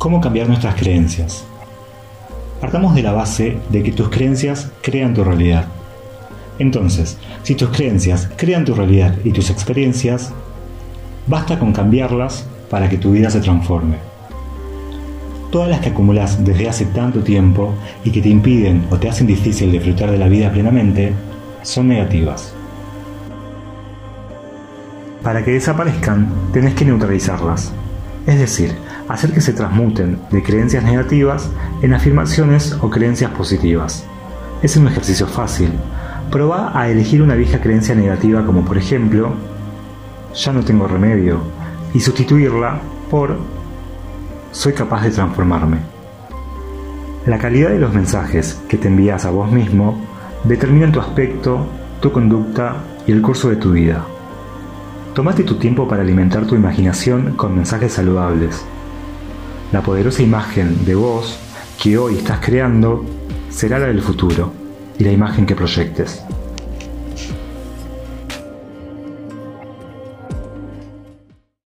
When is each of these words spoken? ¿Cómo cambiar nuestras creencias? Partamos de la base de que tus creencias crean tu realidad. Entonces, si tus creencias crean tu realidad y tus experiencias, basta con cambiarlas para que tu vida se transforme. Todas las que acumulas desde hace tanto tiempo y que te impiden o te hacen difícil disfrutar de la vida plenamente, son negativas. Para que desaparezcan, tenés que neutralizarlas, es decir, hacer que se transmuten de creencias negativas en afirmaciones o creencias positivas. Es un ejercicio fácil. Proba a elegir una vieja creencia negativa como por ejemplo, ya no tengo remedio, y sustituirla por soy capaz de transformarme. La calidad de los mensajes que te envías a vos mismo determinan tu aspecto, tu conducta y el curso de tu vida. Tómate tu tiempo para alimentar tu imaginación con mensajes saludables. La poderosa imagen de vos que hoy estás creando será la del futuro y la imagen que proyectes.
¿Cómo 0.00 0.22
cambiar 0.22 0.48
nuestras 0.48 0.76
creencias? 0.76 1.44
Partamos 2.58 2.94
de 2.94 3.02
la 3.02 3.12
base 3.12 3.58
de 3.68 3.82
que 3.82 3.92
tus 3.92 4.08
creencias 4.08 4.70
crean 4.80 5.12
tu 5.12 5.22
realidad. 5.22 5.66
Entonces, 6.58 7.18
si 7.42 7.54
tus 7.54 7.68
creencias 7.68 8.26
crean 8.38 8.64
tu 8.64 8.74
realidad 8.74 9.14
y 9.24 9.32
tus 9.32 9.50
experiencias, 9.50 10.32
basta 11.26 11.58
con 11.58 11.74
cambiarlas 11.74 12.46
para 12.70 12.88
que 12.88 12.96
tu 12.96 13.10
vida 13.10 13.28
se 13.28 13.40
transforme. 13.40 13.96
Todas 15.52 15.68
las 15.68 15.80
que 15.80 15.90
acumulas 15.90 16.42
desde 16.46 16.70
hace 16.70 16.86
tanto 16.86 17.20
tiempo 17.20 17.74
y 18.02 18.10
que 18.10 18.22
te 18.22 18.30
impiden 18.30 18.86
o 18.90 18.96
te 18.96 19.10
hacen 19.10 19.26
difícil 19.26 19.70
disfrutar 19.70 20.10
de 20.10 20.16
la 20.16 20.28
vida 20.28 20.50
plenamente, 20.50 21.12
son 21.60 21.88
negativas. 21.88 22.54
Para 25.22 25.44
que 25.44 25.50
desaparezcan, 25.50 26.26
tenés 26.54 26.72
que 26.72 26.86
neutralizarlas, 26.86 27.74
es 28.30 28.38
decir, 28.38 28.76
hacer 29.08 29.32
que 29.32 29.40
se 29.40 29.52
transmuten 29.52 30.20
de 30.30 30.40
creencias 30.40 30.84
negativas 30.84 31.50
en 31.82 31.94
afirmaciones 31.94 32.76
o 32.80 32.88
creencias 32.88 33.32
positivas. 33.32 34.04
Es 34.62 34.76
un 34.76 34.86
ejercicio 34.86 35.26
fácil. 35.26 35.72
Proba 36.30 36.70
a 36.78 36.88
elegir 36.88 37.22
una 37.22 37.34
vieja 37.34 37.60
creencia 37.60 37.96
negativa 37.96 38.46
como 38.46 38.64
por 38.64 38.78
ejemplo, 38.78 39.32
ya 40.32 40.52
no 40.52 40.62
tengo 40.62 40.86
remedio, 40.86 41.40
y 41.92 41.98
sustituirla 41.98 42.80
por 43.10 43.36
soy 44.52 44.74
capaz 44.74 45.02
de 45.02 45.10
transformarme. 45.10 45.78
La 47.26 47.38
calidad 47.38 47.70
de 47.70 47.80
los 47.80 47.92
mensajes 47.92 48.62
que 48.68 48.78
te 48.78 48.86
envías 48.86 49.24
a 49.24 49.30
vos 49.30 49.50
mismo 49.50 50.00
determinan 50.44 50.92
tu 50.92 51.00
aspecto, 51.00 51.66
tu 52.00 52.12
conducta 52.12 52.76
y 53.08 53.10
el 53.10 53.22
curso 53.22 53.50
de 53.50 53.56
tu 53.56 53.72
vida. 53.72 54.04
Tómate 55.14 55.42
tu 55.42 55.56
tiempo 55.56 55.88
para 55.88 56.02
alimentar 56.02 56.46
tu 56.46 56.54
imaginación 56.54 57.34
con 57.34 57.56
mensajes 57.56 57.94
saludables. 57.94 58.64
La 59.72 59.82
poderosa 59.82 60.22
imagen 60.22 60.84
de 60.84 60.94
vos 60.94 61.36
que 61.82 61.98
hoy 61.98 62.18
estás 62.18 62.38
creando 62.38 63.04
será 63.50 63.80
la 63.80 63.86
del 63.88 64.02
futuro 64.02 64.52
y 64.98 65.04
la 65.04 65.10
imagen 65.10 65.46
que 65.46 65.56
proyectes. 65.56 66.22